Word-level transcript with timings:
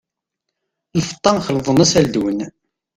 Lfeṭṭa 0.99 1.31
xelḍen-as 1.45 1.93
aldun! 1.99 2.39